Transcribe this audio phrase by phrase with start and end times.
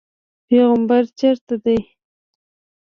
[0.47, 1.79] پیغمبر چېرته دی.